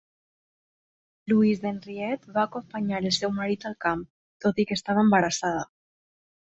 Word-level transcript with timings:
Louise 1.31 1.69
Henriette 1.73 2.35
va 2.39 2.47
acompanyar 2.47 3.03
el 3.07 3.15
seu 3.21 3.35
marit 3.43 3.71
al 3.73 3.79
camp, 3.87 4.05
tot 4.47 4.65
i 4.67 4.71
que 4.71 4.81
estava 4.83 5.07
embarassada. 5.09 5.67